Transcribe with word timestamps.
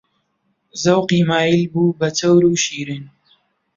زەوقی 0.83 1.21
مایل 1.29 1.63
بوو 1.71 1.97
بە 1.99 2.09
چەور 2.19 2.43
و 2.45 2.55
شیرین 2.65 3.03